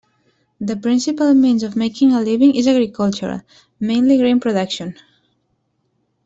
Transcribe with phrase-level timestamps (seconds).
[0.59, 3.41] The principal means of making a living is agricultural,
[3.79, 4.95] mainly grain production.